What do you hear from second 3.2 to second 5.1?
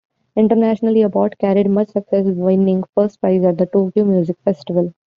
prize at the Tokyo Music Festival.